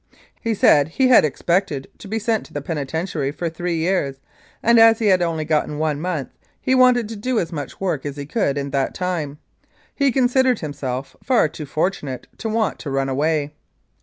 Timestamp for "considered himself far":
10.11-11.47